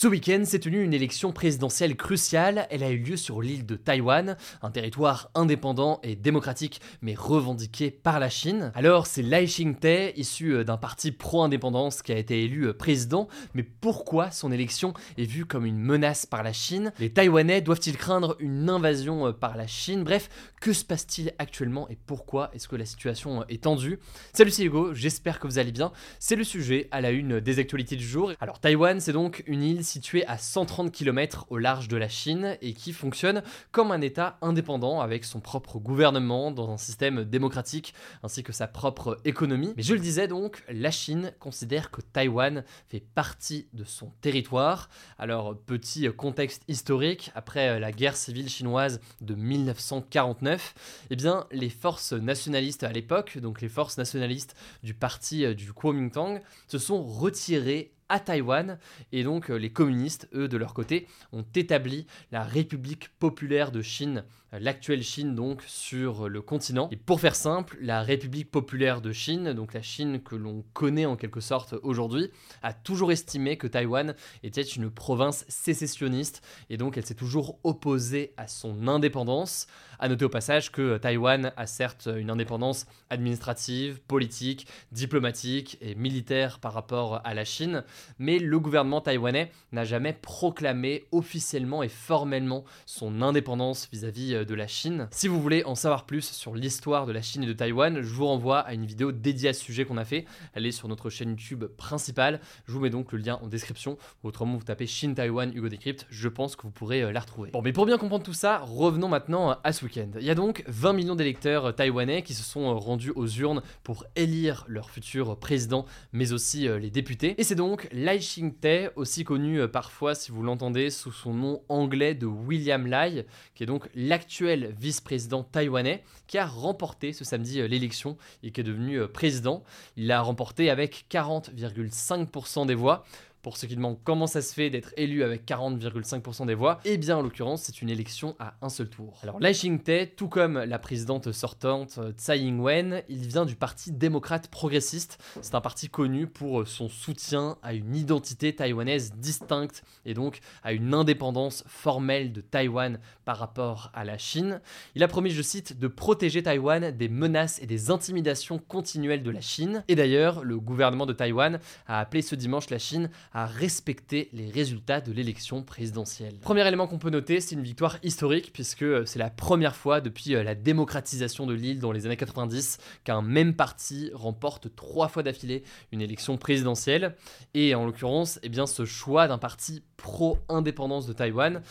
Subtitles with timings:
[0.00, 2.68] Ce week-end s'est tenue une élection présidentielle cruciale.
[2.70, 7.90] Elle a eu lieu sur l'île de Taïwan, un territoire indépendant et démocratique, mais revendiqué
[7.90, 8.70] par la Chine.
[8.76, 13.26] Alors, c'est Lai Ching-te, issu euh, d'un parti pro-indépendance, qui a été élu euh, président.
[13.54, 16.92] Mais pourquoi son élection est vue comme une menace par la Chine?
[17.00, 20.04] Les Taïwanais doivent-ils craindre une invasion euh, par la Chine?
[20.04, 20.28] Bref,
[20.60, 23.98] que se passe-t-il actuellement et pourquoi est-ce que la situation est tendue?
[24.32, 25.90] Salut, c'est Hugo, j'espère que vous allez bien.
[26.20, 28.30] C'est le sujet à la une des actualités du jour.
[28.38, 32.56] Alors, Taïwan, c'est donc une île situé à 130 km au large de la Chine
[32.60, 37.94] et qui fonctionne comme un État indépendant avec son propre gouvernement dans un système démocratique
[38.22, 39.72] ainsi que sa propre économie.
[39.76, 44.90] Mais je le disais donc, la Chine considère que Taïwan fait partie de son territoire.
[45.18, 52.12] Alors petit contexte historique, après la guerre civile chinoise de 1949, eh bien les forces
[52.12, 58.20] nationalistes à l'époque, donc les forces nationalistes du parti du Kuomintang, se sont retirées à
[58.20, 58.78] Taïwan.
[59.12, 63.82] Et donc euh, les communistes, eux, de leur côté, ont établi la République populaire de
[63.82, 66.88] Chine, euh, l'actuelle Chine donc, sur le continent.
[66.90, 71.06] Et pour faire simple, la République populaire de Chine, donc la Chine que l'on connaît
[71.06, 72.30] en quelque sorte aujourd'hui,
[72.62, 78.32] a toujours estimé que Taïwan était une province sécessionniste et donc elle s'est toujours opposée
[78.36, 79.66] à son indépendance.
[80.00, 86.60] À noter au passage que Taïwan a certes une indépendance administrative, politique, diplomatique et militaire
[86.60, 87.82] par rapport à la Chine,
[88.18, 94.54] mais le gouvernement taïwanais n'a jamais proclamé officiellement et formellement son indépendance vis-à-vis euh, de
[94.54, 95.08] la Chine.
[95.10, 98.14] Si vous voulez en savoir plus sur l'histoire de la Chine et de Taïwan, je
[98.14, 100.26] vous renvoie à une vidéo dédiée à ce sujet qu'on a fait.
[100.54, 102.40] Elle est sur notre chaîne YouTube principale.
[102.66, 103.98] Je vous mets donc le lien en description.
[104.22, 106.06] Autrement, vous tapez Chine Taïwan Hugo Decrypt.
[106.10, 107.50] Je pense que vous pourrez euh, la retrouver.
[107.50, 110.64] Bon, mais pour bien comprendre tout ça, revenons maintenant à ce Il y a donc
[110.66, 115.38] 20 millions d'électeurs taïwanais qui se sont euh, rendus aux urnes pour élire leur futur
[115.38, 117.34] président, mais aussi les députés.
[117.38, 121.62] Et c'est donc Lai Ching-te, aussi connu euh, parfois, si vous l'entendez, sous son nom
[121.68, 127.60] anglais de William Lai, qui est donc l'actuel vice-président taïwanais, qui a remporté ce samedi
[127.60, 129.64] euh, l'élection et qui est devenu euh, président.
[129.96, 133.04] Il l'a remporté avec 40,5% des voix.
[133.48, 136.98] Pour ceux qui demandent comment ça se fait d'être élu avec 40,5% des voix, eh
[136.98, 139.16] bien en l'occurrence c'est une élection à un seul tour.
[139.22, 143.90] Alors Lai Ching-te, tout comme la présidente sortante euh, Tsai Ing-wen, il vient du parti
[143.90, 145.18] démocrate progressiste.
[145.40, 150.74] C'est un parti connu pour son soutien à une identité taïwanaise distincte et donc à
[150.74, 154.60] une indépendance formelle de Taïwan par rapport à la Chine.
[154.94, 159.30] Il a promis, je cite, de protéger Taïwan des menaces et des intimidations continuelles de
[159.30, 159.84] la Chine.
[159.88, 164.50] Et d'ailleurs, le gouvernement de Taïwan a appelé ce dimanche la Chine à respecter les
[164.50, 166.34] résultats de l'élection présidentielle.
[166.40, 170.00] Premier élément qu'on peut noter, c'est une victoire historique puisque euh, c'est la première fois
[170.00, 175.08] depuis euh, la démocratisation de l'île dans les années 90 qu'un même parti remporte trois
[175.08, 175.62] fois d'affilée
[175.92, 177.14] une élection présidentielle.
[177.54, 181.62] Et en l'occurrence, eh ce choix d'un parti pro-indépendance de Taïwan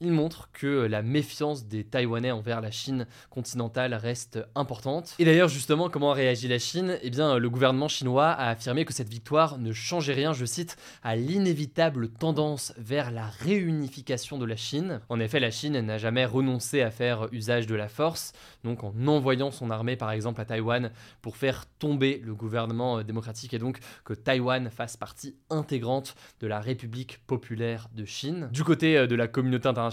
[0.00, 5.14] il montre que la méfiance des Taïwanais envers la Chine continentale reste importante.
[5.18, 6.98] Et d'ailleurs, justement, comment a réagi la Chine?
[7.02, 10.76] Eh bien, le gouvernement chinois a affirmé que cette victoire ne changeait rien, je cite,
[11.02, 15.00] à l'inévitable tendance vers la réunification de la Chine.
[15.08, 18.32] En effet, la Chine n'a jamais renoncé à faire usage de la force,
[18.64, 20.90] donc en envoyant son armée, par exemple, à Taïwan
[21.22, 26.46] pour faire tomber le gouvernement euh, démocratique et donc que Taïwan fasse partie intégrante de
[26.46, 28.48] la République populaire de Chine.
[28.52, 29.85] Du côté euh, de la communauté internationale,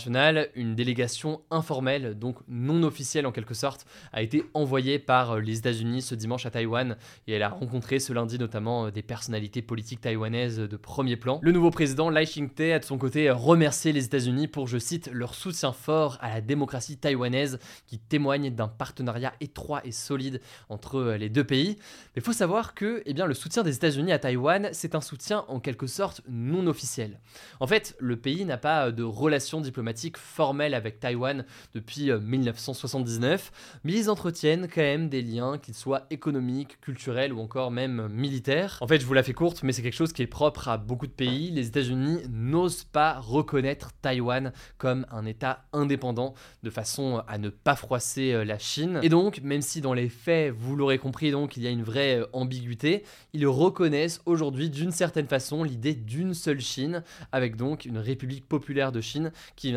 [0.55, 5.57] une délégation informelle, donc non officielle en quelque sorte, a été envoyée par euh, les
[5.57, 9.61] États-Unis ce dimanche à Taïwan et elle a rencontré ce lundi notamment euh, des personnalités
[9.61, 11.39] politiques taïwanaises de premier plan.
[11.41, 15.09] Le nouveau président Lai Ching-te a de son côté remercié les États-Unis pour, je cite,
[15.11, 20.97] leur soutien fort à la démocratie taïwanaise qui témoigne d'un partenariat étroit et solide entre
[20.97, 21.77] euh, les deux pays.
[22.15, 25.45] Mais faut savoir que eh bien, le soutien des États-Unis à Taïwan, c'est un soutien
[25.47, 27.19] en quelque sorte non officiel.
[27.59, 31.43] En fait, le pays n'a pas de relations diplomatiques diplomatique formel avec Taïwan
[31.73, 37.41] depuis 1979, euh, mais ils entretiennent quand même des liens, qu'ils soient économiques, culturels ou
[37.41, 38.77] encore même militaires.
[38.79, 40.77] En fait, je vous la fais courte, mais c'est quelque chose qui est propre à
[40.77, 41.51] beaucoup de pays.
[41.51, 46.33] Les États-Unis n'osent pas reconnaître Taïwan comme un État indépendant
[46.63, 49.01] de façon à ne pas froisser euh, la Chine.
[49.03, 51.83] Et donc, même si dans les faits, vous l'aurez compris, donc il y a une
[51.83, 53.03] vraie euh, ambiguïté,
[53.33, 57.03] ils reconnaissent aujourd'hui d'une certaine façon l'idée d'une seule Chine,
[57.33, 59.72] avec donc une République populaire de Chine qui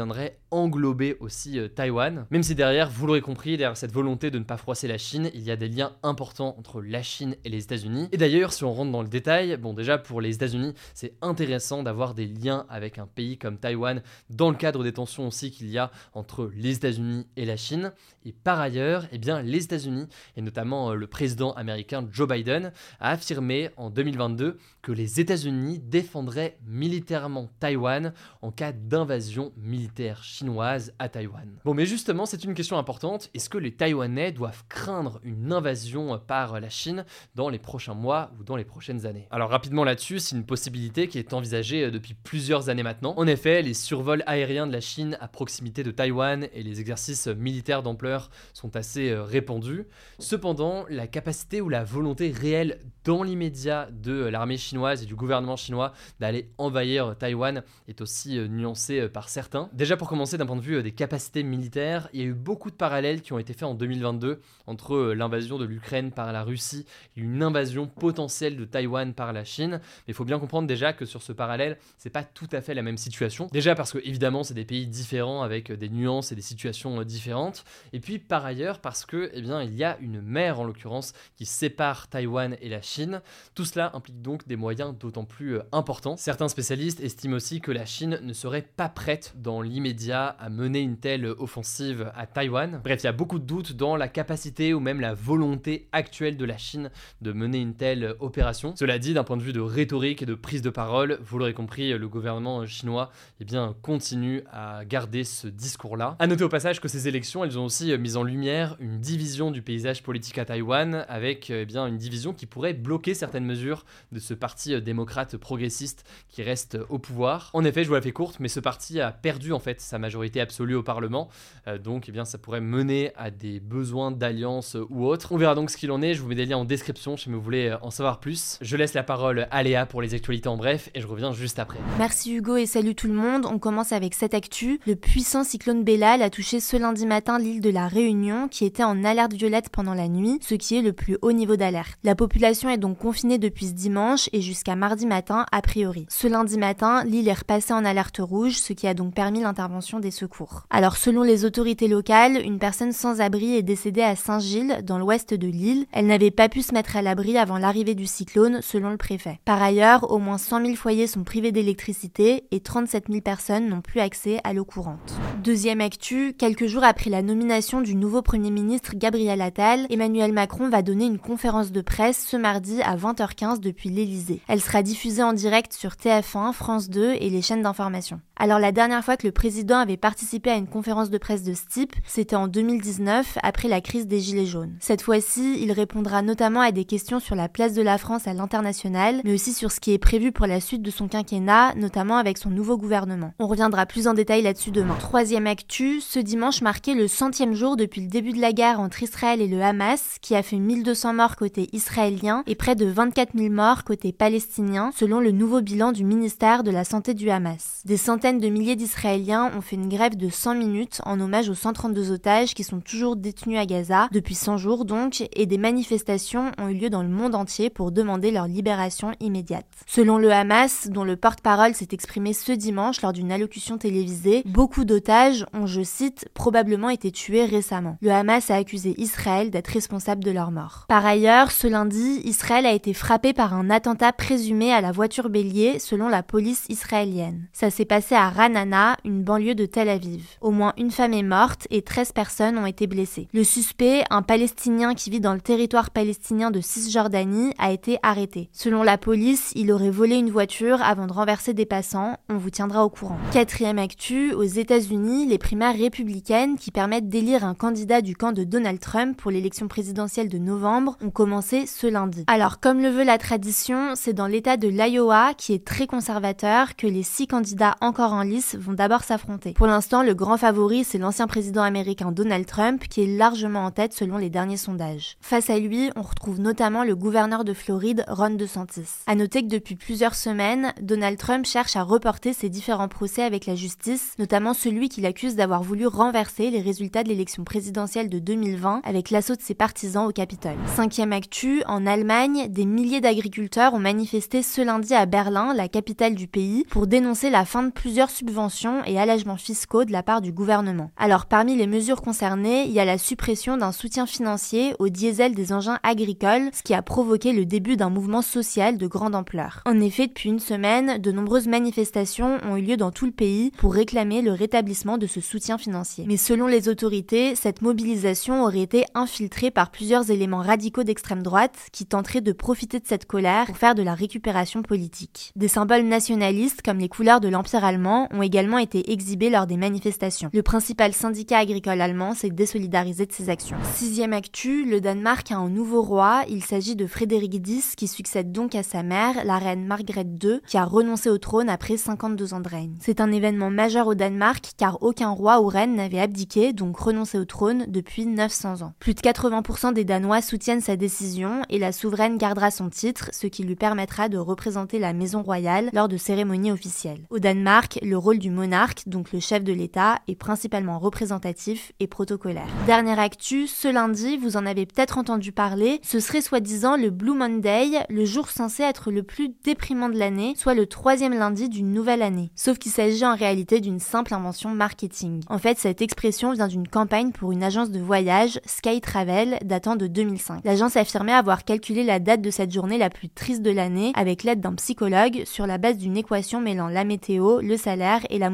[0.51, 2.27] englober aussi euh, Taïwan.
[2.31, 5.31] Même si derrière, vous l'aurez compris, derrière cette volonté de ne pas froisser la Chine,
[5.35, 8.09] il y a des liens importants entre la Chine et les États-Unis.
[8.13, 11.83] Et d'ailleurs, si on rentre dans le détail, bon déjà pour les États-Unis, c'est intéressant
[11.83, 15.69] d'avoir des liens avec un pays comme Taïwan dans le cadre des tensions aussi qu'il
[15.69, 17.93] y a entre les États-Unis et la Chine.
[18.25, 20.07] Et par ailleurs, eh bien, les États-Unis,
[20.37, 25.79] et notamment euh, le président américain Joe Biden, a affirmé en 2022 que les États-Unis
[25.81, 28.13] défendraient militairement Taïwan
[28.43, 29.86] en cas d'invasion militaire
[30.23, 31.59] chinoise à Taïwan.
[31.65, 33.31] Bon, mais justement, c'est une question importante.
[33.35, 37.05] Est-ce que les Taïwanais doivent craindre une invasion par la Chine
[37.35, 39.27] dans les prochains mois ou dans les prochaines années?
[39.31, 43.15] Alors rapidement là-dessus, c'est une possibilité qui est envisagée euh, depuis plusieurs années maintenant.
[43.17, 47.27] En effet, les survols aériens de la Chine à proximité de Taïwan et les exercices
[47.27, 49.87] militaires d'ampleur sont assez euh, répandus.
[50.19, 55.57] Cependant, la capacité ou la volonté réelle dans l'immédiat de l'armée chinoise et du gouvernement
[55.57, 59.71] chinois d'aller envahir Taïwan est aussi euh, nuancée par certains.
[59.77, 62.71] Déjà pour commencer d'un point de vue des capacités militaires, il y a eu beaucoup
[62.71, 66.87] de parallèles qui ont été faits en 2022 entre l'invasion de l'Ukraine par la Russie
[67.15, 69.73] et une invasion potentielle de Taïwan par la Chine.
[69.83, 72.73] Mais il faut bien comprendre déjà que sur ce parallèle, c'est pas tout à fait
[72.73, 73.49] la même situation.
[73.53, 77.05] Déjà parce que évidemment, c'est des pays différents avec des nuances et des situations euh,
[77.05, 77.67] différentes.
[77.93, 81.13] Et puis par ailleurs parce que eh bien, il y a une mer en l'occurrence
[81.37, 83.21] qui sépare Taïwan et la Chine.
[83.55, 86.17] Tout cela implique donc des moyens d'autant plus euh, importants.
[86.17, 90.81] Certains spécialistes estiment aussi que la Chine ne serait pas prête dans l'immédiat à mener
[90.81, 92.81] une telle offensive à Taïwan.
[92.83, 96.37] Bref, il y a beaucoup de doutes dans la capacité ou même la volonté actuelle
[96.37, 96.91] de la Chine
[97.21, 98.75] de mener une telle opération.
[98.77, 101.55] Cela dit, d'un point de vue de rhétorique et de prise de parole, vous l'aurez
[101.55, 103.11] compris, le gouvernement chinois
[103.41, 106.17] eh bien, continue à garder ce discours-là.
[106.19, 109.51] A noter au passage que ces élections, elles ont aussi mis en lumière une division
[109.51, 113.85] du paysage politique à Taïwan, avec eh bien, une division qui pourrait bloquer certaines mesures
[114.13, 117.51] de ce parti démocrate progressiste qui reste au pouvoir.
[117.53, 119.99] En effet, je vous la fais courte, mais ce parti a perdu en fait sa
[119.99, 121.29] majorité absolue au Parlement,
[121.67, 125.33] euh, donc eh bien, ça pourrait mener à des besoins d'alliance ou autres.
[125.33, 127.29] On verra donc ce qu'il en est, je vous mets des liens en description si
[127.31, 128.59] vous voulez en savoir plus.
[128.61, 131.59] Je laisse la parole à Léa pour les actualités en bref et je reviens juste
[131.59, 131.79] après.
[131.99, 133.47] Merci Hugo et salut tout le monde.
[133.47, 134.81] On commence avec cette actu.
[134.87, 138.85] Le puissant cyclone Bellal a touché ce lundi matin l'île de la Réunion qui était
[138.85, 141.99] en alerte violette pendant la nuit, ce qui est le plus haut niveau d'alerte.
[142.05, 146.07] La population est donc confinée depuis ce dimanche et jusqu'à mardi matin a priori.
[146.09, 150.01] Ce lundi matin, l'île est repassée en alerte rouge, ce qui a donc permis l'intervention
[150.01, 150.67] des secours.
[150.71, 155.33] Alors selon les autorités locales, une personne sans abri est décédée à Saint-Gilles, dans l'ouest
[155.33, 155.87] de l'île.
[155.93, 159.41] Elle n'avait pas pu se mettre à l'abri avant l'arrivée du cyclone, selon le préfet.
[159.45, 163.81] Par ailleurs, au moins 100 000 foyers sont privés d'électricité et 37 000 personnes n'ont
[163.81, 165.15] plus accès à l'eau courante.
[165.43, 170.69] Deuxième actu, quelques jours après la nomination du nouveau Premier ministre Gabriel Attal, Emmanuel Macron
[170.69, 174.41] va donner une conférence de presse ce mardi à 20h15 depuis l'Elysée.
[174.49, 178.21] Elle sera diffusée en direct sur TF1, France 2 et les chaînes d'information.
[178.39, 181.53] Alors la dernière fois que le président avait participé à une conférence de presse de
[181.53, 184.77] ce type, c'était en 2019, après la crise des Gilets jaunes.
[184.79, 188.35] Cette fois-ci, il répondra notamment à des questions sur la place de la France à
[188.35, 192.19] l'international, mais aussi sur ce qui est prévu pour la suite de son quinquennat, notamment
[192.19, 193.33] avec son nouveau gouvernement.
[193.41, 194.95] On reviendra plus en détail là-dessus demain.
[195.01, 199.03] Troisième actu, ce dimanche marquait le centième jour depuis le début de la guerre entre
[199.03, 203.37] Israël et le Hamas, qui a fait 1200 morts côté israélien et près de 24
[203.37, 207.83] 000 morts côté palestinien, selon le nouveau bilan du ministère de la Santé du Hamas.
[207.85, 211.55] Des centaines de milliers d'Israéliens ont fait une grève de 100 minutes en hommage aux
[211.55, 216.53] 132 otages qui sont toujours détenus à Gaza, depuis 100 jours donc, et des manifestations
[216.59, 219.67] ont eu lieu dans le monde entier pour demander leur libération immédiate.
[219.87, 224.85] Selon le Hamas, dont le porte-parole s'est exprimé ce dimanche lors d'une allocution télévisée, beaucoup
[224.85, 227.97] d'otages ont, je cite, probablement été tués récemment.
[228.01, 230.85] Le Hamas a accusé Israël d'être responsable de leur mort.
[230.89, 235.31] Par ailleurs, ce lundi, Israël a été frappé par un attentat présumé à la voiture
[235.31, 237.47] bélier selon la police israélienne.
[237.53, 240.25] Ça s'est passé à Ranana, une banlieue de Tel Aviv.
[240.41, 243.29] Au moins une femme est morte et 13 personnes ont été blessées.
[243.33, 248.49] Le suspect, un Palestinien qui vit dans le territoire palestinien de Cisjordanie, a été arrêté.
[248.53, 252.17] Selon la police, il aurait volé une voiture avant de renverser des passants.
[252.29, 253.19] On vous tiendra au courant.
[253.33, 258.45] Quatrième actu, aux États-Unis, les primaires républicaines qui permettent d'élire un candidat du camp de
[258.45, 262.25] Donald Trump pour l'élection présidentielle de novembre ont commencé ce lundi.
[262.27, 266.75] Alors, comme le veut la tradition, c'est dans l'état de l'Iowa, qui est très conservateur,
[266.75, 269.53] que les six candidats encore en lice vont d'abord s'affronter.
[269.53, 273.71] Pour l'instant, le grand favori, c'est l'ancien président américain Donald Trump, qui est largement en
[273.71, 275.17] tête selon les derniers sondages.
[275.21, 279.05] Face à lui, on retrouve notamment le gouverneur de Floride, Ron DeSantis.
[279.07, 283.47] À noter que depuis plusieurs semaines, Donald Trump cherche à reporter ses différents procès avec
[283.47, 288.19] la justice, notamment celui qu'il accuse d'avoir voulu renverser les résultats de l'élection présidentielle de
[288.19, 290.57] 2020 avec l'assaut de ses partisans au Capitole.
[290.75, 296.15] Cinquième actu, en Allemagne, des milliers d'agriculteurs ont manifesté ce lundi à Berlin, la capitale
[296.15, 300.21] du pays, pour dénoncer la fin de plusieurs subventions et allègements fiscaux de la part
[300.21, 300.91] du gouvernement.
[300.97, 305.35] Alors parmi les mesures concernées, il y a la suppression d'un soutien financier au diesel
[305.35, 309.63] des engins agricoles, ce qui a provoqué le début d'un mouvement social de grande ampleur.
[309.67, 313.51] En effet, depuis une semaine, de nombreuses manifestations ont eu lieu dans tout le pays
[313.59, 316.05] pour réclamer le rétablissement de ce soutien financier.
[316.07, 321.57] Mais selon les autorités, cette mobilisation aurait été infiltrée par plusieurs éléments radicaux d'extrême droite
[321.73, 325.33] qui tenteraient de profiter de cette colère pour faire de la récupération politique.
[325.37, 329.57] Des symboles nationalistes comme les couleurs de l'Empire allemand ont également été exhibés lors des
[329.57, 330.31] manifestations.
[330.33, 333.57] Le principal syndicat agricole allemand s'est désolidarisé de ces actions.
[333.75, 336.23] Sixième actu, le Danemark a un nouveau roi.
[336.29, 340.41] Il s'agit de Frédéric X qui succède donc à sa mère, la reine Margrethe II,
[340.47, 342.75] qui a renoncé au trône après 52 ans de règne.
[342.81, 347.19] C'est un événement majeur au Danemark car aucun roi ou reine n'avait abdiqué, donc renoncé
[347.19, 348.73] au trône, depuis 900 ans.
[348.79, 353.27] Plus de 80% des Danois soutiennent sa décision et la souveraine gardera son titre, ce
[353.27, 357.07] qui lui permettra de représenter la maison royale lors de cérémonies officielles.
[357.11, 361.87] Au Danemark, le rôle du monarque, donc le chef de l'État, est principalement représentatif et
[361.87, 362.47] protocolaire.
[362.67, 367.15] Dernière actu, ce lundi, vous en avez peut-être entendu parler, ce serait soi-disant le Blue
[367.15, 371.73] Monday, le jour censé être le plus déprimant de l'année, soit le troisième lundi d'une
[371.73, 372.31] nouvelle année.
[372.35, 375.23] Sauf qu'il s'agit en réalité d'une simple invention marketing.
[375.29, 379.77] En fait, cette expression vient d'une campagne pour une agence de voyage, Sky Travel, datant
[379.77, 380.43] de 2005.
[380.45, 384.23] L'agence affirmait avoir calculé la date de cette journée la plus triste de l'année avec
[384.23, 388.31] l'aide d'un psychologue sur la base d'une équation mêlant la météo, le salaire et la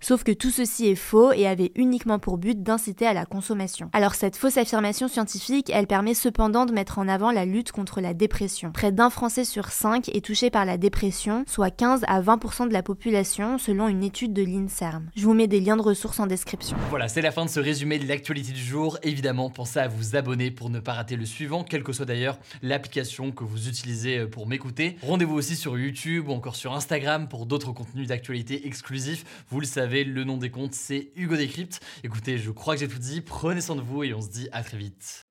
[0.00, 3.90] Sauf que tout ceci est faux et avait uniquement pour but d'inciter à la consommation.
[3.92, 8.00] Alors cette fausse affirmation scientifique, elle permet cependant de mettre en avant la lutte contre
[8.00, 8.72] la dépression.
[8.72, 12.72] Près d'un Français sur cinq est touché par la dépression, soit 15 à 20% de
[12.72, 15.10] la population selon une étude de l'INSERM.
[15.14, 16.76] Je vous mets des liens de ressources en description.
[16.90, 18.98] Voilà, c'est la fin de ce résumé de l'actualité du jour.
[19.02, 22.38] Évidemment, pensez à vous abonner pour ne pas rater le suivant, quelle que soit d'ailleurs
[22.62, 24.96] l'application que vous utilisez pour m'écouter.
[25.02, 29.24] Rendez-vous aussi sur YouTube ou encore sur Instagram pour d'autres contenus d'actualité exclusifs.
[29.48, 31.80] Vous le savez, le nom des comptes, c'est Hugo Décrypte.
[32.04, 33.20] Écoutez, je crois que j'ai tout dit.
[33.20, 35.22] Prenez soin de vous et on se dit à très vite.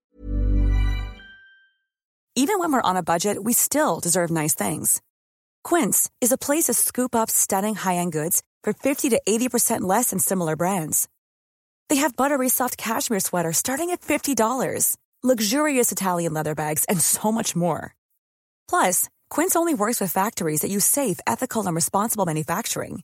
[2.33, 5.01] Even when we're on a budget, we still deserve nice things.
[5.65, 10.11] Quince is a place to scoop up stunning high-end goods for 50 to 80% less
[10.11, 11.09] than similar brands.
[11.89, 17.33] They have buttery soft cashmere sweaters starting at $50, luxurious Italian leather bags, and so
[17.33, 17.95] much more.
[18.69, 23.03] Plus, Quince only works with factories that use safe, ethical, and responsible manufacturing.